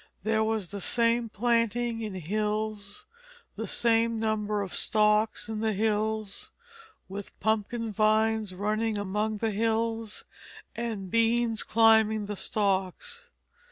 [0.23, 3.05] There was the same planting in hills,
[3.55, 6.27] the same number of stalks in the hill,
[7.07, 10.23] with pumpkin vines running among the hills,
[10.75, 13.29] and beans climbing the stalks.